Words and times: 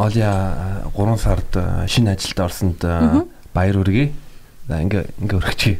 Оля 0.00 0.88
3 0.96 1.16
сард 1.20 1.50
шинэ 1.86 2.16
ажилд 2.16 2.40
орсонд 2.40 2.80
баяр 3.52 3.76
хүргэе. 3.76 4.12
За 4.66 4.80
ингээ 4.80 5.12
ингээ 5.20 5.36
өргөчье. 5.36 5.76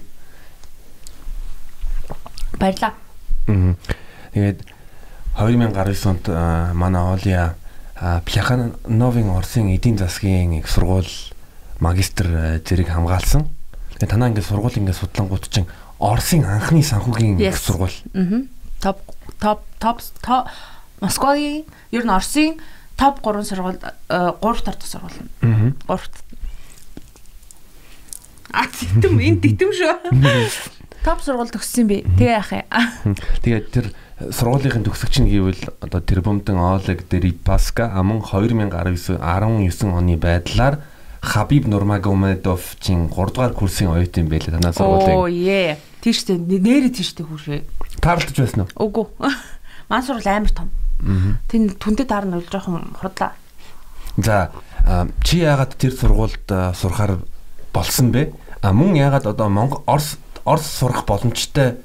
Баярлаа. 2.60 2.92
Тэгээд 4.36 4.60
2019 5.40 6.06
онд 6.10 6.24
манай 6.76 7.02
Оля 7.02 7.54
Пляхановын 7.96 9.30
Орсын 9.32 9.72
эдийн 9.72 9.96
засгийн 9.96 10.52
их 10.60 10.68
сургууль 10.68 11.08
магистр 11.80 12.60
зэрэг 12.64 12.92
хамгаалсан. 12.92 13.48
Тэгээд 13.96 14.10
танаа 14.10 14.28
ингээд 14.28 14.48
сургууль 14.48 14.76
ингээд 14.76 15.00
судлангууд 15.00 15.48
чинь 15.48 15.68
Орсын 15.98 16.44
анхны 16.44 16.82
санхүүгийн 16.82 17.40
их 17.40 17.56
сургууль. 17.56 17.96
Аа. 18.14 18.44
Топ 18.80 18.98
топ 19.40 19.64
топ 19.80 20.00
Москвагийн 21.00 21.64
ер 21.92 22.04
нь 22.04 22.12
Орсын 22.12 22.60
топ 23.00 23.24
3 23.24 23.48
сургууль 23.48 23.80
3 23.80 24.64
дахь 24.68 24.84
сургууль. 24.84 25.16
Аа. 25.40 25.72
3 25.88 26.00
А 28.52 28.66
титэм 28.66 29.16
энэ 29.16 29.40
титэм 29.40 29.70
шүү. 29.72 29.94
Топ 31.00 31.24
сургууль 31.24 31.48
төгссөн 31.48 31.86
би. 31.88 32.02
Тэгээ 32.18 32.36
яах 32.36 32.52
юм. 32.52 33.16
Тэгээд 33.40 33.66
тэр 33.72 33.86
сургуулийн 34.20 34.84
төгсөгч 34.84 35.24
нь 35.24 35.32
гэвэл 35.32 35.64
одоо 35.80 36.00
Тэрбумдын 36.04 36.60
Олег 36.60 37.08
Дерипаска 37.08 37.88
аман 37.96 38.20
2019 38.20 39.16
19 39.16 39.96
оны 39.96 40.20
байдлаар 40.20 40.84
Хабиб 41.24 41.64
Нурмагомедовчийн 41.72 43.08
3 43.08 43.32
дугаар 43.32 43.54
курсын 43.56 43.96
оюутан 43.96 44.28
байлаа 44.28 44.60
танаа 44.60 44.76
сургуулийн. 44.76 45.16
Оо 45.16 45.28
е. 45.30 45.78
Тийштэй 46.04 46.36
нэрээ 46.36 46.92
тийштэй 46.92 47.24
хүрээ. 47.24 47.64
Таарлаж 48.04 48.36
байсан 48.36 48.68
уу? 48.68 48.68
Үгүй. 48.76 49.06
Маань 49.88 50.04
сургууль 50.04 50.28
амар 50.28 50.52
том. 50.52 50.68
Тэн 51.48 51.76
түндэд 51.76 52.08
дарна 52.08 52.40
бол 52.40 52.50
жоохон 52.50 52.94
худлаа. 53.00 53.32
За 54.16 54.50
чи 55.24 55.40
яагаад 55.40 55.76
тэр 55.76 55.92
сургуульд 55.92 56.46
сурахаар 56.76 57.18
болсон 57.72 58.12
бэ? 58.12 58.32
А 58.62 58.72
мөн 58.72 58.96
яагаад 58.96 59.26
одоо 59.26 59.48
Монгол 59.48 59.82
Орос 59.86 60.18
Орос 60.44 60.66
сурах 60.66 61.06
боломжтой 61.06 61.76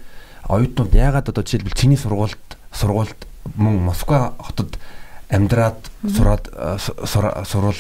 оюутнууд 0.48 0.94
яагаад 0.94 1.30
одоо 1.30 1.44
жишээлбэл 1.44 1.73
чиний 1.73 1.98
сургуульд 1.98 2.58
сургуульд 2.73 3.20
мөн 3.56 3.80
Москва 3.80 4.34
хотод 4.40 4.78
амьдраад 5.30 5.90
сураад 6.06 6.50
сурвал 7.50 7.78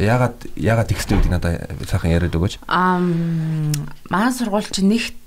яагаад 0.00 0.48
яагаад 0.56 0.92
ихтэй 0.92 1.18
гэдэг 1.18 1.30
надад 1.30 1.88
сайхан 1.88 2.10
яриад 2.10 2.34
өгөөч. 2.34 2.64
Аа 2.68 3.00
маань 3.00 4.36
сургууль 4.36 4.64
чи 4.64 4.84
нэгт 4.84 5.18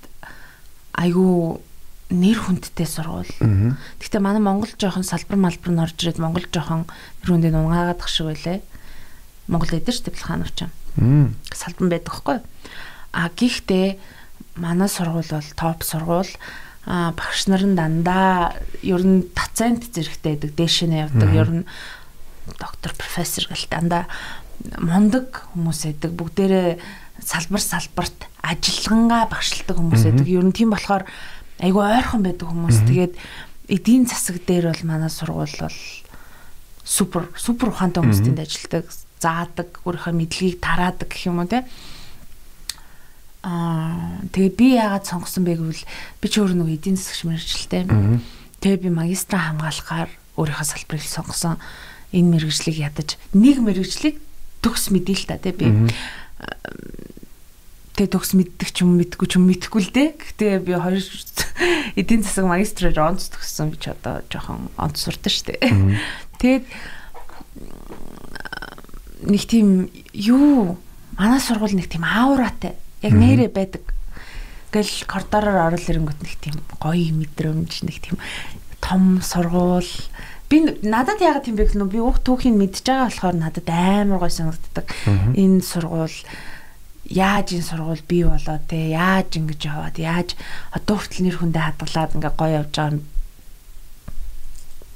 айгүй 0.98 1.58
нэр 2.12 2.38
хүндтэй 2.38 2.86
сургууль. 2.86 3.32
Гэхдээ 4.00 4.20
манай 4.20 4.42
Монгол 4.42 4.72
жоохон 4.76 5.04
салбар 5.06 5.38
малбар 5.40 5.72
нь 5.72 5.82
орж 5.82 5.96
ирээд 6.04 6.20
Монгол 6.20 6.44
жоохон 6.52 6.84
хүндээ 7.24 7.56
унгаагаадах 7.56 8.08
шиг 8.08 8.28
байлаа. 8.28 8.60
Монгол 9.48 9.72
эдэр 9.72 9.94
шүү 9.94 10.04
дээ 10.12 10.16
Плаханов 10.16 10.52
ч 10.52 10.68
юм. 10.68 11.36
Салбан 11.48 11.88
байдаг 11.88 12.12
хгүй. 12.12 12.38
А 13.12 13.28
гэхдээ 13.32 13.98
манай 14.60 14.88
сургууль 14.88 15.32
бол 15.32 15.50
топ 15.56 15.80
сургууль. 15.82 16.32
А 16.84 17.16
багш 17.16 17.48
нар 17.48 17.64
нь 17.64 17.76
дандаа 17.76 18.52
ер 18.84 19.00
нь 19.00 19.24
доцент 19.32 19.88
зэрэгтэй 19.88 20.36
байдаг. 20.36 20.52
Дээш 20.52 20.84
нь 20.84 21.00
явдаг. 21.00 21.30
Ер 21.32 21.50
нь 21.50 21.64
доктор 22.60 22.92
профессор 22.92 23.48
гэл 23.48 23.66
дандаа 23.72 24.04
мундаг 24.76 25.48
хүмүүс 25.56 25.88
байдаг. 25.88 26.12
Бүгдээрээ 26.12 26.68
салбар 27.24 27.62
салбарт 27.64 28.28
ажиллагангаа 28.44 29.32
багшилдаг 29.32 29.76
хүмүүс 29.76 30.02
байдаг. 30.04 30.28
Ер 30.28 30.44
нь 30.44 30.52
тийм 30.52 30.76
болохоор 30.76 31.08
айгүй 31.60 31.84
ойрхон 31.84 32.22
байдаг 32.24 32.48
хүмүүс. 32.48 32.78
Тэгээд 32.88 33.14
эдийн 33.68 34.04
засаг 34.08 34.42
дээр 34.42 34.72
бол 34.72 34.82
манай 34.86 35.10
сургууль 35.10 35.56
бол 35.60 35.78
супер 36.84 37.30
супер 37.36 37.70
ухаантай 37.70 38.02
хүмүүс 38.02 38.22
тэнд 38.24 38.40
ажилладаг 38.42 38.86
заадаг, 39.20 39.68
өөрийнхөө 39.88 40.12
мэдлэгийг 40.12 40.60
тараадаг 40.60 41.08
гэх 41.08 41.26
юм 41.32 41.40
уу 41.40 41.48
те. 41.48 41.64
Аа 43.44 44.20
тэгээ 44.32 44.52
би 44.52 44.66
яагаад 44.76 45.08
сонгосон 45.08 45.44
бэ 45.48 45.56
гэвэл 45.56 45.84
би 46.20 46.26
ч 46.28 46.34
өөр 46.40 46.52
нэг 46.60 46.68
эдийн 46.76 46.96
засагч 47.00 47.24
мэрэгчлээ. 47.24 47.84
Тэгээ 48.60 48.78
би 48.84 48.90
магистра 48.92 49.40
хамгаалахаар 49.40 50.10
өөрийнхөө 50.36 50.68
салбарыг 50.68 51.04
сонгосон. 51.04 51.56
Энэ 52.12 52.30
мэрэгжлийг 52.36 52.76
ядаж 52.84 53.16
нэг 53.32 53.60
мэрэгжлийг 53.64 54.20
төгс 54.60 54.92
мэдээ 54.92 55.16
л 55.16 55.28
та 55.28 55.36
те 55.40 55.52
би. 55.52 55.72
Тэгээ 57.94 58.10
төгс 58.10 58.34
мэддэг 58.34 58.68
ч 58.74 58.82
юм 58.82 58.98
мэдгүй 58.98 59.26
ч 59.30 59.38
юм 59.38 59.46
мэдхгүй 59.46 59.80
л 59.86 59.94
дээ. 59.94 60.08
Гэхдээ 60.18 60.54
би 60.66 60.74
хоёр 60.74 60.98
эдийн 62.00 62.26
засаг 62.26 62.50
магистрээр 62.50 62.98
онц 62.98 63.30
төгссөн 63.30 63.70
би 63.70 63.78
ч 63.78 63.94
одоо 63.94 64.26
жоохон 64.26 64.66
онц 64.74 64.98
сурдаг 64.98 65.30
штэ. 65.30 65.62
Тэгээд 66.42 66.66
нэг 69.30 69.42
тийм 69.46 69.94
юу 70.10 70.74
манай 71.14 71.38
сургууль 71.38 71.78
нэг 71.78 71.86
тийм 71.86 72.02
аураатай 72.02 72.74
яг 73.02 73.14
нэрэ 73.14 73.46
байдаг. 73.54 73.86
Гэл 74.74 75.06
коридороор 75.06 75.70
орол 75.70 75.86
ирэнгүүт 75.86 76.20
нэг 76.26 76.34
тийм 76.42 76.58
гоё 76.82 77.14
мэдрэмж 77.14 77.86
нэг 77.86 77.96
тийм 78.02 78.18
том 78.82 79.22
сургууль 79.22 79.86
би 80.50 80.56
надад 80.82 81.22
яагаад 81.22 81.46
тийм 81.46 81.56
бэ 81.56 81.70
гэвэл 81.70 81.94
би 81.94 82.02
ух 82.02 82.18
түүхийг 82.20 82.58
мэдж 82.58 82.82
байгаа 82.82 83.06
болохоор 83.06 83.36
надад 83.38 83.68
амар 83.70 84.18
гоё 84.18 84.34
санагддаг. 84.34 84.90
Энэ 85.38 85.62
сургууль 85.62 86.18
яаж 87.08 87.52
энэ 87.52 87.68
сургууль 87.68 88.04
бий 88.08 88.24
болоо 88.24 88.58
те 88.68 88.96
яаж 88.96 89.36
ингэж 89.36 89.60
яваад 89.68 89.96
яаж 90.00 90.28
одоо 90.72 90.96
хүртэл 90.96 91.24
нэр 91.28 91.36
хүндээ 91.40 91.64
хадгалаад 91.64 92.16
ингээ 92.16 92.32
гоё 92.38 92.52
явж 92.64 92.72
байгаа 92.72 93.02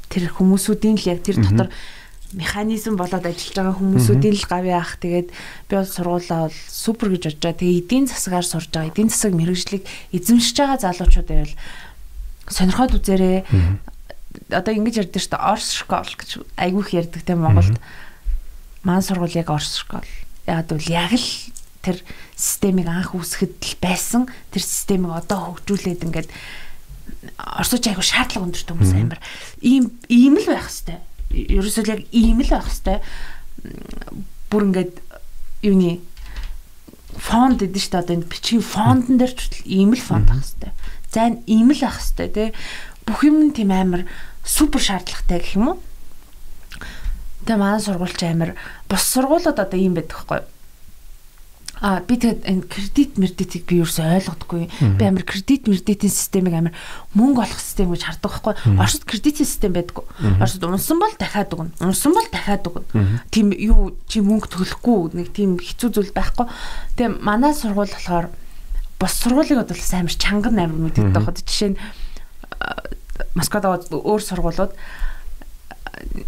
тэр 0.08 0.24
хүмүүсүүдийн 0.32 0.96
л 0.96 1.10
яг 1.12 1.20
тэр 1.20 1.36
дотор 1.44 1.68
механизм 2.32 2.96
болоод 2.96 3.24
ажиллаж 3.24 3.56
байгаа 3.56 3.76
хүмүүсүүдийн 3.80 4.36
л 4.36 4.48
гав 4.48 4.64
яах. 4.64 4.96
Тэгээд 5.00 5.28
би 5.32 5.72
бол 5.72 5.88
сургуулаа 5.88 6.48
бол 6.48 6.58
супер 6.68 7.08
гэж 7.12 7.22
бодож 7.24 7.40
байгаа. 7.40 7.60
Тэгээ 7.60 7.80
эдийн 7.84 8.04
засгаар 8.08 8.44
сурж 8.44 8.68
байгаа. 8.68 8.92
Эдийн 8.92 9.08
засаг 9.08 9.32
мэрэгжлийг 9.32 9.84
эзэмшиж 10.12 10.56
байгаа 10.60 10.78
залуучууд 10.80 11.28
байвал 11.28 11.54
сонирхоод 12.52 12.96
үзээрэй. 13.00 13.38
Одоо 14.52 14.72
ингэж 14.76 15.08
ярьдэн 15.08 15.22
шүү 15.24 15.32
дээ. 15.32 15.48
Орс 15.48 15.68
школ 15.72 16.04
гэж 16.04 16.30
айгүй 16.56 16.82
их 16.84 16.92
ярьдаг 17.00 17.22
те 17.24 17.32
Монголд. 17.32 17.80
Маань 18.84 19.04
сургууль 19.04 19.32
яг 19.32 19.48
орс 19.48 19.80
школ. 19.80 20.04
Яг 20.44 20.68
бол 20.68 20.84
яг 20.84 21.16
л 21.16 21.28
тэр 21.88 22.04
системийг 22.36 22.88
анх 22.92 23.16
үүсгэхэд 23.16 23.54
л 23.56 23.76
байсан. 23.80 24.28
Тэр 24.52 24.62
системийг 24.62 25.16
одоо 25.16 25.56
хөгжүүлээд 25.56 26.04
ингээд 26.04 26.28
орсууч 27.40 27.84
айгүй 27.88 28.04
шаардлага 28.04 28.44
өндөрт 28.44 28.68
хүмүүс 28.68 28.92
амар. 28.92 29.20
Ийм 29.64 29.96
ийм 30.12 30.36
л 30.36 30.48
байх 30.52 30.68
хэвээр 30.68 31.00
ерөөсөө 31.32 31.84
яг 31.88 32.02
ийм 32.12 32.44
л 32.44 32.52
байх 32.52 32.68
хэвээр 32.68 33.00
бүр 34.52 34.62
ингээд 34.68 34.94
юуны 35.64 36.00
фонд 37.18 37.64
гэдэг 37.64 37.80
шүү 37.82 37.92
дээ 37.92 38.02
одоо 38.04 38.14
энэ 38.16 38.30
бичгийн 38.30 38.64
фондон 38.64 39.16
дээр 39.18 39.32
ч 39.34 39.42
ийм 39.66 39.92
л 39.96 40.02
фонд 40.04 40.28
байх 40.28 40.44
хэвээр. 40.44 40.74
За 41.10 41.18
энэ 41.26 41.42
ийм 41.48 41.68
л 41.72 41.80
байх 41.80 41.98
хэвээр 41.98 42.32
тий. 42.36 42.48
Бүх 43.08 43.20
юм 43.24 43.50
тийм 43.56 43.72
амар 43.72 44.04
супер 44.44 44.80
шаардлагатай 44.84 45.40
гэх 45.40 45.56
юм 45.56 45.74
уу? 45.74 45.78
Тэгээ 47.48 47.58
манай 47.58 47.80
сургуульч 47.80 48.20
амар 48.28 48.52
бус 48.86 49.02
сургуулиуд 49.08 49.56
одоо 49.56 49.78
ийм 49.80 49.96
байдаг 49.96 50.16
хгүй 50.20 50.38
юу? 50.44 50.57
А 51.80 52.00
би 52.02 52.18
тэгээд 52.18 52.42
энэ 52.42 52.66
кредит 52.66 53.18
мердитийг 53.22 53.62
би 53.70 53.78
ерөөсөй 53.78 54.18
ойлгодоггүй. 54.18 54.66
Би 54.98 55.04
амар 55.06 55.22
кредит 55.22 55.70
мердитийн 55.70 56.10
системийг 56.10 56.54
амар 56.58 56.74
мөнгө 57.14 57.46
олох 57.46 57.62
систем 57.62 57.94
гэж 57.94 58.02
хардаг 58.02 58.34
байхгүй. 58.34 58.54
Оросд 58.74 59.06
кредитийн 59.06 59.46
систем 59.46 59.72
байдаггүй. 59.78 60.02
Оросд 60.42 60.64
унсан 60.66 60.98
бол 60.98 61.14
дахиад 61.14 61.54
өгнө. 61.54 61.70
Унсан 61.78 62.18
бол 62.18 62.26
дахиад 62.34 62.66
өгнө. 62.66 63.22
Тийм 63.30 63.54
юу 63.54 63.94
чи 64.10 64.18
мөнгө 64.18 64.50
төлөхгүй 64.50 65.22
нэг 65.22 65.30
тийм 65.30 65.54
хэцүү 65.62 65.88
зүйл 65.94 66.10
байхгүй. 66.10 66.50
Тэгээ 66.98 67.22
манай 67.22 67.54
сургууль 67.54 67.94
болохоор 67.94 68.26
бос 68.98 69.14
сургуулийг 69.22 69.62
бол 69.62 69.70
амар 69.70 70.14
чанган 70.18 70.58
амар 70.58 70.82
мэддэг 70.82 71.14
байхгүй. 71.14 71.46
Жишээ 71.46 71.70
нь 71.74 71.80
Москвад 73.38 73.86
өөр 73.86 74.22
сургуулиуд 74.22 74.74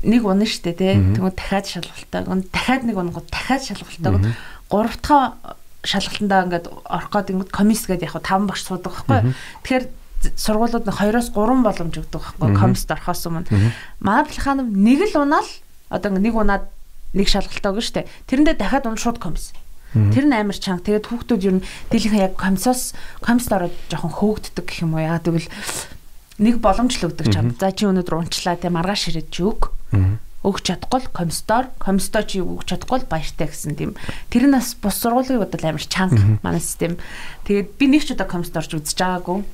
нэг 0.06 0.22
унаа 0.22 0.46
штэ 0.46 0.78
тий. 0.78 0.94
Тэгвэл 0.94 1.34
дахиад 1.34 1.66
шалгалтаа. 1.66 2.22
Дахиад 2.54 2.86
нэг 2.86 2.98
унгууд 2.98 3.26
дахиад 3.30 3.66
шалгалтаа 3.66 4.34
гурав 4.70 4.96
дахь 5.02 5.58
шалгалтандаа 5.84 6.44
ингээд 6.46 6.66
орох 6.70 7.12
ингээд 7.12 7.50
комисс 7.50 7.86
гэдэг 7.90 8.08
яг 8.08 8.22
таван 8.22 8.46
багш 8.46 8.64
суудаг 8.64 8.94
байхгүй. 8.94 9.34
Тэгэхээр 9.64 9.84
сургуулиуд 10.36 10.84
нь 10.84 10.92
2-оос 10.92 11.32
3 11.32 11.64
боломж 11.64 11.94
өгдөг 11.96 12.22
байхгүй 12.36 12.56
комист 12.56 12.88
орохоос 12.92 13.26
өмнө. 13.26 13.48
Манай 14.00 14.24
плаханов 14.28 14.68
нэг 14.68 15.00
л 15.08 15.24
унаал 15.24 15.48
одоо 15.88 16.12
нэг 16.12 16.34
унаад 16.36 16.68
нэг 17.16 17.26
шалгалтаа 17.26 17.72
өгнө 17.72 17.84
штэ. 17.84 18.06
Тэрэндээ 18.28 18.56
дахиад 18.60 18.86
унаа 18.86 19.00
шууд 19.00 19.18
комисс. 19.18 19.56
Тэр 19.96 20.28
нь 20.28 20.36
амар 20.36 20.54
чанга. 20.54 20.84
Тэгээд 20.86 21.08
хүүхдүүд 21.08 21.42
ер 21.48 21.54
нь 21.58 21.66
дийлэнх 21.90 22.20
яг 22.20 22.34
комиссоос 22.36 22.94
комист 23.24 23.50
ороод 23.50 23.74
жоохон 23.88 24.12
хөөгддөг 24.14 24.64
гэх 24.68 24.84
юм 24.84 24.94
уу. 24.94 25.02
Яа 25.02 25.18
тэгвэл 25.18 25.48
нэг 26.38 26.62
боломж 26.62 26.94
л 27.00 27.10
өгдөг 27.10 27.26
чам. 27.32 27.56
За 27.58 27.72
чи 27.74 27.88
өнөөдөр 27.90 28.20
унчлаа 28.22 28.54
те 28.54 28.70
маргааш 28.70 29.10
ирээд 29.10 29.34
чи 29.34 29.42
өг 29.42 29.74
өгч 30.40 30.72
чадахгүй 30.72 31.00
л 31.04 31.12
комиссдор 31.12 31.68
комиссдоо 31.76 32.22
чи 32.24 32.40
өгч 32.40 32.72
чадахгүй 32.72 33.04
л 33.04 33.10
баяртай 33.12 33.48
гэсэн 33.48 33.76
тийм. 33.76 33.92
Тэр 34.32 34.48
нь 34.48 34.56
бас 34.56 34.72
бус 34.72 34.96
сургуулийн 34.96 35.40
бодол 35.40 35.64
амар 35.68 35.84
чанга 35.84 36.40
манай 36.40 36.64
систем. 36.64 36.96
Тэгээд 37.44 37.76
би 37.76 37.84
нэг 37.92 38.08
ч 38.08 38.16
удаа 38.16 38.24
комиссд 38.24 38.56
орж 38.56 38.72
үзэж 38.72 38.96
байгаагүй 38.96 39.44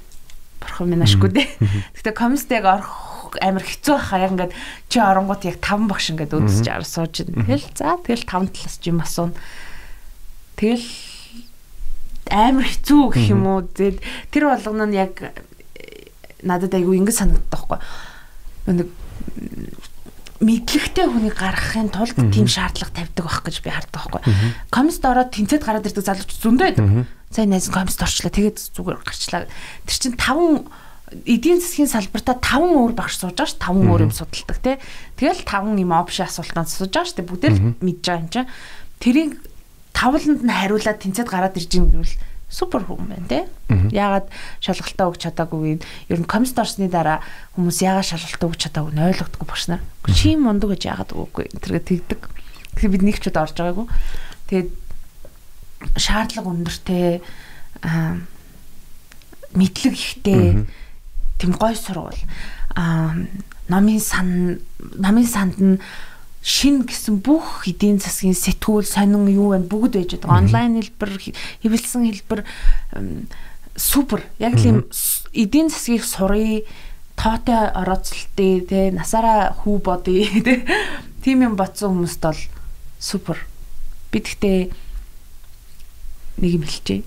бурхан 0.62 0.86
минь 0.86 1.02
ашгүй 1.02 1.30
дээ. 1.34 1.48
Гэхдээ 1.94 2.14
комиссд 2.14 2.50
яг 2.54 2.64
орох 2.70 3.34
амар 3.42 3.64
хэцүү 3.66 3.94
байхаа. 3.98 4.22
Яг 4.22 4.32
ингээд 4.38 4.52
чи 4.88 4.98
оронгууд 5.02 5.42
яг 5.44 5.58
таван 5.58 5.90
багш 5.90 6.14
ингээд 6.14 6.38
үдсэж 6.38 6.66
ар 6.70 6.86
сууж 6.86 7.26
ин. 7.26 7.34
Тэгэл 7.44 7.66
за 7.74 7.98
тэгэл 8.00 8.24
таван 8.24 8.48
талаас 8.48 8.78
жим 8.78 9.02
асуун. 9.02 9.34
Тэгэл 10.56 10.86
амар 12.30 12.66
хэцүү 12.66 13.02
гэх 13.10 13.26
юм 13.34 13.44
уу. 13.46 13.66
Тэгэл 13.66 14.00
тэр 14.30 14.44
болгоно 14.50 14.86
нь 14.86 14.96
яг 14.96 15.18
надад 16.42 16.72
айгүй 16.72 17.02
ингэ 17.02 17.12
санагддаг 17.12 17.50
байхгүй. 17.50 17.78
Нэг 18.70 18.88
мэдлэгтэй 20.40 21.06
хүнийг 21.08 21.36
гаргахын 21.36 21.88
тулд 21.88 22.16
тийм 22.32 22.46
шаардлага 22.50 22.92
тавьдаг 22.92 23.24
байх 23.24 23.40
гэж 23.44 23.56
би 23.64 23.70
хардаг 23.72 23.92
байхгүй. 23.96 24.20
Комст 24.68 25.02
ороод 25.04 25.32
тэнцэд 25.32 25.62
гараад 25.64 25.88
ирдэг 25.88 26.04
залууч 26.04 26.30
зөндөө 26.40 26.66
байдаг. 26.76 26.86
Сайн 27.32 27.50
найз 27.50 27.68
комст 27.72 28.00
орчлаа. 28.02 28.32
Тэгээд 28.32 28.58
зүгээр 28.76 28.98
гарчлаа. 29.00 29.48
Тэр 29.88 29.96
чинь 29.96 30.20
таван 30.20 30.68
эдийн 31.24 31.62
засгийн 31.62 31.88
салбартаа 31.88 32.36
таван 32.42 32.74
өөр 32.74 32.92
багш 32.98 33.22
сууж 33.22 33.38
байгаа 33.38 33.48
ш 33.48 33.54
таван 33.56 33.86
өөр 33.86 34.10
юм 34.10 34.14
судалдаг 34.14 34.58
тий. 34.58 34.76
Тэгэл 35.14 35.46
таван 35.46 35.78
юм 35.78 35.94
опшн 35.94 36.26
асуултанд 36.26 36.66
сууж 36.66 36.90
байгаа 36.90 37.06
ш 37.06 37.14
тий 37.14 37.24
бүгдээ 37.24 37.50
л 37.54 37.60
мэдж 37.78 38.02
байгаа 38.02 38.22
юм 38.26 38.30
чинь. 38.34 38.50
Тэрийг 38.98 39.32
тавланд 39.94 40.42
нь 40.42 40.52
хариулаад 40.52 40.98
тэнцэд 41.00 41.30
гараад 41.30 41.56
ирж 41.56 41.72
юм 41.78 41.88
гэвэл 41.94 42.14
супер 42.48 42.86
байна 42.86 43.26
тий. 43.28 43.44
Яагаад 43.90 44.30
шалгалтаа 44.60 45.10
өгч 45.10 45.20
чадаагүй 45.26 45.76
юм. 45.76 45.80
Ер 46.08 46.20
нь 46.22 46.30
комст 46.30 46.58
орсны 46.58 46.88
дараа 46.88 47.20
хүмүүс 47.58 47.82
яагаад 47.82 48.06
шалгалтаа 48.06 48.48
өгч 48.50 48.60
чадаагүй 48.70 48.92
нь 48.94 49.02
ойлгохгүй 49.02 49.46
багш 49.46 49.66
нар. 49.68 49.82
Чи 50.14 50.36
мундаг 50.38 50.78
гэж 50.78 50.82
яагаад 50.86 51.10
үгүй 51.12 51.50
тэргээ 51.50 51.84
тэгдэг. 52.06 52.20
Тэгэхээр 52.78 52.94
бид 52.94 53.04
нэг 53.04 53.18
ч 53.18 53.28
удаа 53.28 53.50
орж 53.50 53.58
байгаагүй. 53.58 53.86
Тэгээд 54.46 54.70
шаардлага 55.98 56.50
өндөртэй 56.54 57.20
аа 57.82 58.22
мэдлэг 59.56 59.94
ихтэй 59.94 60.66
тэм 61.38 61.52
гой 61.58 61.74
сурвал 61.76 62.16
а 62.76 63.16
номын 63.68 64.00
сан 64.00 64.60
номын 64.78 65.26
санд 65.26 65.58
нь 65.60 65.80
шин 66.46 66.86
гэсэн 66.86 67.18
бүх 67.26 67.66
эдийн 67.66 67.98
засгийн 67.98 68.38
сэтгүүл 68.38 68.86
сонин 68.86 69.26
юу 69.26 69.50
байна 69.50 69.66
бүгд 69.66 69.98
байж 69.98 70.14
байгаа. 70.14 70.38
Онлайн 70.46 70.78
хэлбэр, 70.78 71.10
хэвлэлсэн 71.66 72.06
хэлбэр 72.06 72.40
супер. 73.74 74.22
Яг 74.38 74.54
л 74.54 74.62
юм 74.62 74.78
эдийн 75.34 75.74
засгийг 75.74 76.06
сурыг 76.06 76.70
тоотой 77.18 77.66
орооцолтыг 77.74 78.70
те 78.70 78.94
насаараа 78.94 79.58
хүү 79.58 79.76
бодъё 79.82 80.22
те 80.46 80.62
тийм 81.26 81.42
юм 81.42 81.58
бодсон 81.58 81.98
хүмүүст 81.98 82.22
бол 82.22 82.38
супер. 83.02 83.42
Би 84.14 84.22
гэхдээ 84.22 84.70
нэг 86.46 86.50
юм 86.54 86.62
хэлчихье. 86.62 87.02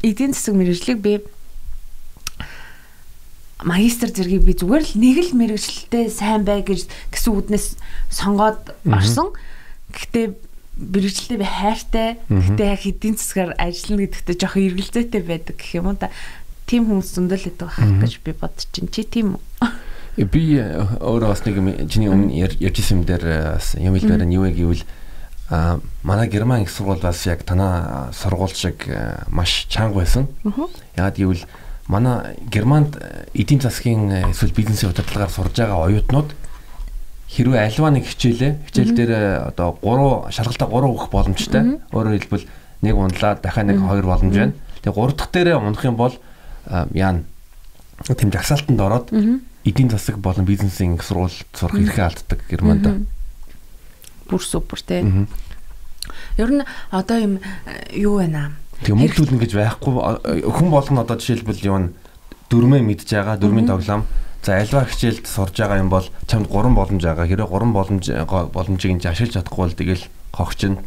Эдийн 0.00 0.32
засаг 0.32 0.56
мэрэгжлийг 0.56 0.98
би 1.04 1.20
магистр 3.64 4.10
зэргийг 4.10 4.44
би 4.44 4.54
зүгээр 4.56 4.84
л 4.84 4.94
нэг 4.96 5.16
л 5.30 5.32
мэрэгчлэлтэй 5.36 6.08
сайн 6.08 6.44
бай 6.44 6.64
гэж 6.64 6.88
гэсэн 7.12 7.32
үднээс 7.34 7.66
сонгоод 8.08 8.74
орсон. 8.88 9.36
Гэхдээ 9.92 10.26
мэрэгчлэлтэй 10.80 11.38
би 11.38 11.46
хайртай. 11.46 12.08
Гэхдээ 12.28 12.68
яг 12.72 12.82
эдийн 12.88 13.16
засгаар 13.20 13.52
ажиллана 13.60 14.08
гэдэгтээ 14.08 14.36
жоох 14.40 14.56
эргэлзээтэй 14.56 15.22
байдаг 15.22 15.56
гэх 15.60 15.76
юм 15.76 15.92
уу 15.92 16.00
та. 16.00 16.08
Тим 16.64 16.88
хүмүүс 16.88 17.12
зөндөл 17.12 17.44
байдаг 17.52 17.68
байх 17.68 18.00
гэж 18.00 18.12
би 18.24 18.32
бодож 18.32 18.64
чинь. 18.72 18.88
Чи 18.88 19.04
тийм 19.04 19.36
үү? 19.36 19.68
Э, 20.16 20.24
би 20.24 20.56
э, 20.56 20.80
өөрөө 21.00 21.28
бас 21.28 21.44
нэг 21.46 21.56
чиний 21.92 22.10
өмнө 22.10 22.34
ярьжсэн 22.58 23.00
юм 23.00 23.04
дээр 23.04 23.24
э, 23.24 23.38
бас 23.60 23.76
юм 23.76 23.94
хэлбэр 23.94 24.24
нь 24.26 24.36
юу 24.36 24.44
вэ 24.48 24.52
гэвэл 24.56 24.84
а 25.50 25.80
манай 26.02 26.28
герман 26.28 26.62
их 26.62 26.70
сургууль 26.70 27.02
бас 27.02 27.26
яг 27.26 27.42
танаа 27.42 28.10
сургууль 28.14 28.54
шиг 28.54 28.86
маш 29.28 29.66
чанга 29.68 30.02
байсан. 30.02 30.28
Ягаад 30.96 31.16
гэвэл 31.18 31.42
манай 31.90 32.38
Германд 32.46 32.96
эдийн 33.34 33.60
засгийн 33.60 34.10
э, 34.10 34.30
эсвэл 34.30 34.54
бизнесийн 34.54 34.94
удирдлагаар 34.94 35.30
сурж 35.30 35.58
байгаа 35.58 35.90
оюутнууд 35.90 36.30
хэрвээ 37.34 37.66
альва 37.66 37.90
нэг 37.90 38.06
хичээлээ 38.06 38.52
хичээл 38.70 38.94
дээр 38.94 39.10
э, 39.10 39.50
одоо 39.50 39.74
3 39.82 40.30
шалгалтаа 40.30 40.70
3 40.70 40.86
өгөх 40.86 41.10
боломжтой. 41.10 41.82
Өөрөөр 41.90 42.16
хэлбэл 42.22 42.46
нэг 42.86 42.94
ундлаа 42.94 43.34
дахиад 43.42 43.74
нэг 43.74 43.82
2 43.82 44.06
боломж 44.06 44.34
байна. 44.38 44.54
Тэгээ 44.86 44.94
3 44.94 45.18
дахь 45.18 45.30
дээрээ 45.34 45.56
унах 45.58 45.82
юм 45.82 45.96
бол 45.98 46.14
яана 46.94 47.26
тэм 48.06 48.30
жагсаалтанд 48.30 48.80
ороод 48.80 49.10
эдийн 49.66 49.90
засаг 49.90 50.18
болон 50.22 50.46
бизнесийн 50.46 50.94
сургууль 51.02 51.34
сурах 51.52 51.74
эрхээ 51.74 52.06
алддаг 52.06 52.38
Германд. 52.46 53.06
Бүр 54.30 54.40
супер 54.40 54.78
те. 54.78 55.02
Ер 56.38 56.50
нь 56.50 56.62
одоо 56.90 57.18
юм 57.18 57.34
э, 57.66 57.98
юу 57.98 58.18
байна 58.22 58.38
аа 58.38 58.69
Тэгээ 58.84 59.00
мөнгөлүүлнэ 59.00 59.40
гэж 59.44 59.52
байхгүй 59.56 59.92
хүн 60.48 60.68
болгоно 60.72 61.04
одоо 61.04 61.16
жишээлбэл 61.20 61.66
юу 61.68 61.78
н 61.80 61.86
дөрмөө 62.48 62.80
мэдж 62.80 63.08
байгаа 63.12 63.36
дөрмийн 63.36 63.68
тоглоом 63.68 64.04
За 64.42 64.56
альва 64.56 64.88
хичээлд 64.88 65.28
сурж 65.28 65.52
байгаа 65.52 65.84
юм 65.84 65.92
бол 65.92 66.06
чамд 66.24 66.48
3 66.48 66.72
боломж 66.72 67.04
байгаа. 67.04 67.28
Хэрэв 67.28 67.52
3 67.52 67.76
боломж 67.76 68.04
боломжийг 68.56 68.96
нь 68.96 69.04
ашиглаж 69.04 69.36
чадахгүй 69.36 69.68
бол 69.68 69.76
тэгэл 69.76 70.04
хогчин. 70.32 70.80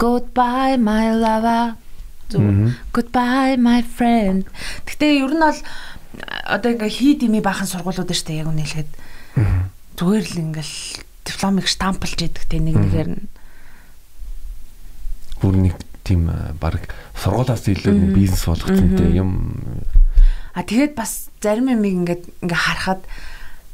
Goodbye 0.00 0.80
my 0.80 1.12
lover. 1.12 1.76
Goodbye 2.96 3.60
my 3.60 3.84
friend. 3.84 4.48
Гэтэ 4.88 5.20
ер 5.20 5.36
нь 5.36 5.44
бол 5.44 5.60
одоо 6.48 6.70
ингээ 6.72 6.88
хий 6.88 7.14
дими 7.20 7.44
баахан 7.44 7.68
сургуулиуд 7.68 8.08
шүү 8.08 8.24
дээ 8.24 8.40
яг 8.40 8.48
үнэлэхэд. 8.48 8.90
Зүгээр 10.00 10.24
л 10.24 10.40
ингээл 10.48 10.76
дипломыг 11.28 11.68
штамплж 11.68 12.24
идэг 12.24 12.44
те 12.48 12.56
нэг 12.56 12.80
нэгээр 12.80 13.08
нь. 13.12 13.28
Бүр 15.44 15.54
нэг 15.60 15.76
тийм 16.04 16.28
баг 16.60 16.94
сургуулаас 17.18 17.66
илүү 17.66 18.14
бизнес 18.14 18.44
болгоцсон 18.46 18.96
те 18.96 19.08
юм. 19.16 19.58
А 20.54 20.62
тэгээд 20.62 20.94
бас 20.94 21.32
зарим 21.42 21.72
юм 21.72 21.82
ингээд 21.82 22.28
ингээ 22.44 22.60
харахад 22.60 23.02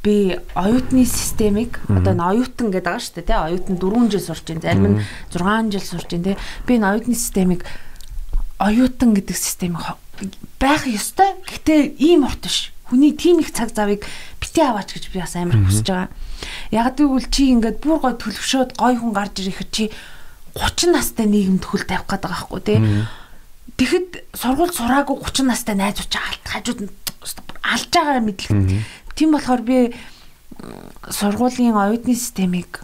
би 0.01 0.39
оюутны 0.55 1.05
системийг 1.05 1.77
одоо 1.85 2.17
н 2.17 2.23
оюутан 2.25 2.73
гэдэг 2.73 2.89
байгаа 2.89 3.05
шүү 3.05 3.15
дээ 3.21 3.29
тий 3.29 3.37
оюутан 3.37 3.75
4 3.77 4.09
жил 4.09 4.25
сурч 4.25 4.45
байна 4.49 4.65
зарим 4.65 4.85
нь 4.89 4.97
6 5.29 5.69
жил 5.69 5.85
сурч 5.85 6.09
байна 6.09 6.25
тий 6.25 6.37
би 6.65 6.71
энэ 6.81 6.89
оюутны 6.89 7.13
системийг 7.13 7.61
оюутан 8.57 9.13
гэдэг 9.13 9.37
системийг 9.37 9.85
байх 10.59 10.85
ёстой. 10.85 11.33
Гэтээ 11.45 11.97
ийм 11.97 12.25
урт 12.25 12.45
биш. 12.45 12.73
Хүний 12.89 13.13
тийм 13.13 13.41
их 13.41 13.53
цаг 13.53 13.73
завыг 13.73 14.05
битээ 14.41 14.69
аваач 14.69 14.93
гэж 14.93 15.09
би 15.09 15.21
бас 15.21 15.33
амар 15.37 15.57
хүсэж 15.65 15.87
байгаа. 15.89 16.09
Яг 16.69 16.97
гэвэл 16.97 17.29
чи 17.29 17.53
ингээд 17.53 17.81
бүр 17.81 17.97
гой 18.01 18.13
төлөвшөөд 18.17 18.77
гой 18.77 18.93
хүн 18.97 19.13
гарч 19.13 19.41
ирэхэд 19.41 19.69
чи 19.73 19.83
30 20.55 20.91
настай 20.91 21.25
нийгэм 21.25 21.59
төхөл 21.63 21.87
тавих 21.87 22.07
гээд 22.07 22.23
байгаа 22.27 22.47
байхгүй 22.47 22.61
тий. 22.65 22.79
Тэгэхэд 23.77 24.09
сургууль 24.35 24.75
сураагүй 24.75 25.15
30 25.23 25.47
настай 25.47 25.75
найзууч 25.75 26.13
алт 26.15 26.43
хажууд 26.45 26.79
нь 26.85 26.91
алж 27.63 27.87
байгаа 27.91 28.19
мэдлэг. 28.19 28.83
Тийм 29.15 29.31
болохоор 29.31 29.61
би 29.63 29.95
сургуулийн 31.09 31.77
оюутны 31.77 32.15
системийг 32.15 32.83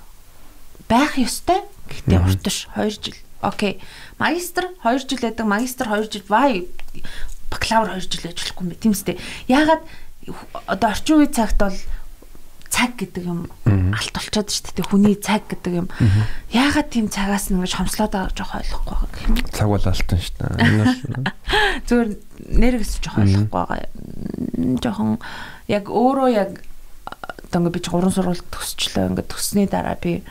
байх 0.87 1.17
ёстой. 1.17 1.61
Гэхдээ 1.91 2.19
урташ 2.23 2.67
2 2.75 2.89
жил. 2.89 3.17
Окей. 3.41 3.81
Магистр 4.17 4.71
2 4.83 4.99
жил 5.07 5.19
байдаг. 5.21 5.45
Магистр 5.45 5.85
2 5.87 6.11
жил 6.11 6.25
бай. 6.27 6.67
Бакалавр 7.51 7.99
2 7.99 8.07
жил 8.07 8.31
ажиллахгүй 8.31 8.63
юм 8.63 8.71
бэ. 8.71 8.81
Тийм 8.81 8.91
үстэй. 8.95 9.19
Яагаад 9.47 9.83
одоо 10.65 10.89
орчин 10.89 11.19
үеийн 11.19 11.33
цагт 11.35 11.57
бол 11.59 11.75
цаг 12.69 12.97
гэдэг 12.99 13.23
юм 13.25 13.47
алт 13.63 14.11
болчиход 14.13 14.51
шүү 14.51 14.75
дээ. 14.77 14.87
Хүний 14.87 15.15
цаг 15.17 15.47
гэдэг 15.49 15.73
юм. 15.73 15.87
Яагаад 16.51 16.89
тийм 16.91 17.07
цагаас 17.07 17.49
нь 17.49 17.57
ингэж 17.57 17.73
хомслоод 17.79 18.13
байгаа 18.13 18.33
жоох 18.35 18.53
ойлгохгүй 18.59 18.95
байгаа. 18.95 19.51
Цаг 19.53 19.67
бол 19.71 19.85
алтан 19.87 20.19
шүү 20.19 20.35
дээ. 20.37 21.31
Зүгээр 21.87 22.09
нэрээс 22.57 22.93
жоох 23.01 23.17
ойлгохгүй 23.23 23.51
байгаа. 23.51 23.87
Жохон 24.83 25.17
яг 25.71 25.85
өөрөө 25.87 26.29
яг 26.33 26.51
одоо 27.47 27.59
ингэ 27.63 27.73
би 27.75 27.79
ч 27.79 27.87
гурван 27.87 28.11
сургууль 28.11 28.43
төгсчлөө. 28.51 29.15
Ингэ 29.15 29.23
төгссний 29.23 29.67
дараа 29.71 29.95
би 29.95 30.21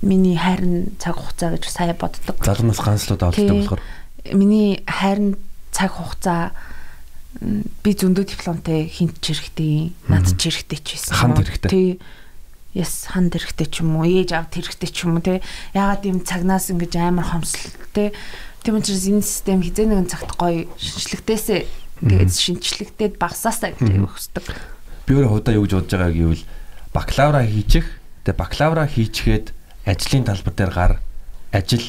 миний 0.00 0.36
хайрын 0.38 0.96
цаг 0.98 1.18
хугацаа 1.18 1.54
гэж 1.58 1.68
сая 1.68 1.94
боддог. 1.94 2.38
Залуунаас 2.40 2.80
ганцлууд 2.80 3.22
авалтай 3.22 3.50
болохоор 3.50 3.82
миний 4.32 4.80
хайрын 4.86 5.36
цаг 5.74 5.92
хугацаа 5.98 6.52
би 7.40 7.90
зөндөө 7.96 8.24
дипломтой 8.28 8.86
хинт 8.92 9.16
ч 9.24 9.32
хэрэгтэй 9.32 9.96
над 10.12 10.28
ч 10.36 10.52
хэрэгтэй 10.52 10.78
ч 10.84 10.88
байсан. 11.00 11.16
Ханд 11.16 11.36
хэрэгтэй. 11.40 11.70
Тий. 11.72 11.90
Яс 12.76 13.08
ханд 13.08 13.32
хэрэгтэй 13.32 13.68
ч 13.72 13.80
юм 13.80 13.96
уу, 13.96 14.04
ээж 14.04 14.36
авд 14.36 14.52
хэрэгтэй 14.52 14.90
ч 14.92 15.08
юм 15.08 15.16
уу 15.16 15.24
те. 15.24 15.40
Ягаад 15.72 16.04
юм 16.04 16.20
цагнаас 16.20 16.68
ингэж 16.68 16.92
амар 17.00 17.24
хомсол 17.24 17.72
те. 17.96 18.12
Тийм 18.62 18.78
учраас 18.78 19.08
энэ 19.08 19.24
систем 19.24 19.64
хизээ 19.64 19.88
нэгэн 19.88 20.12
цагт 20.12 20.36
гоё 20.36 20.68
шинжлэхтээсээ 20.76 21.60
тэгээд 22.04 22.30
шинжлэхтээд 22.30 23.14
багсаасаа 23.18 23.74
гэж 23.74 23.96
өгсдөг. 23.96 24.46
Би 25.08 25.18
өөрөө 25.18 25.42
худаа 25.42 25.56
юу 25.56 25.66
гэж 25.66 25.72
бодож 25.82 25.92
байгаа 25.98 26.12
гэвэл 26.14 26.44
бакалавра 26.94 27.42
хийчих. 27.42 27.86
Тэгээд 28.22 28.38
бакалавра 28.38 28.86
хийчихэд 28.86 29.50
ажлын 29.82 30.24
талбар 30.28 30.54
дээр 30.54 30.72
гар 30.72 30.92
ажил. 31.50 31.86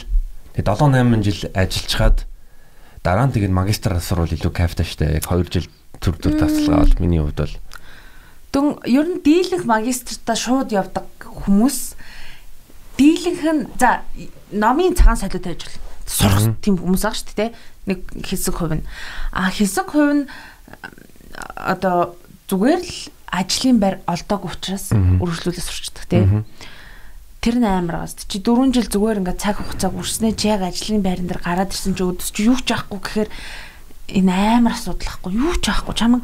Тэгээд 0.57 0.67
7 0.71 0.97
8 0.97 1.21
жил 1.21 1.41
ажиллачаад 1.53 2.17
дараа 3.03 3.27
нь 3.27 3.35
тэгээд 3.35 3.51
магистр 3.51 3.99
асуурвал 3.99 4.31
илүү 4.31 4.51
кайфтай 4.55 4.87
штэ. 4.87 5.19
Яг 5.19 5.27
2 5.27 5.51
жил 5.51 5.67
төр 5.99 6.15
төр 6.17 6.39
тасалгаа 6.39 6.87
бол 6.87 6.99
миний 7.03 7.19
хувьд 7.19 7.37
бол. 7.37 7.55
Дүн 8.55 8.67
ер 8.87 9.07
нь 9.11 9.19
дийлэнх 9.19 9.67
магистртаа 9.67 10.39
шууд 10.39 10.71
явдаг 10.71 11.05
хүмүүс 11.19 11.99
дийлэнх 12.95 13.43
нь 13.43 13.61
за 13.75 14.07
номын 14.55 14.95
цагаан 14.95 15.19
солиод 15.19 15.47
ажил. 15.47 15.75
Сурах 16.07 16.55
тийм 16.63 16.79
хүмүүс 16.79 17.03
байгаа 17.03 17.19
шүү 17.19 17.35
дээ 17.35 17.51
нэг 17.91 17.99
хэсэг 18.23 18.55
хувь 18.55 18.79
нь. 18.79 18.87
А 19.35 19.51
хэсэг 19.51 19.91
хувь 19.91 20.23
нь 20.23 20.25
одоо 21.59 22.15
зүгээр 22.47 22.81
л 22.83 22.95
ажлын 23.27 23.77
байр 23.81 23.99
олдоог 24.07 24.47
учраас 24.47 24.93
үргэлжлүүлээ 24.93 25.65
сурчдаг 25.65 26.05
тийм. 26.07 26.45
Тэр 27.43 27.59
нь 27.59 27.67
амар 27.67 28.07
газ. 28.07 28.15
Чи 28.23 28.39
4 28.39 28.71
жил 28.71 28.87
зүгээр 28.87 29.19
ингээд 29.19 29.43
цаг 29.43 29.59
хугацааг 29.59 29.99
үрснээ 29.99 30.31
чи 30.39 30.47
яг 30.47 30.63
ажлын 30.63 31.03
байран 31.03 31.27
дээр 31.27 31.43
гараад 31.43 31.75
ирсэн 31.75 31.91
чи 31.91 32.07
өдөс 32.07 32.31
чи 32.31 32.47
юу 32.47 32.55
ч 32.55 32.71
аахгүй 32.71 32.99
гэхээр 33.03 33.29
энэ 34.13 34.31
амар 34.63 34.77
асуудал 34.77 35.11
ахгүй 35.11 35.31
юу 35.35 35.55
ч 35.59 35.65
аахгүй 35.67 35.95
чамаг 35.97 36.21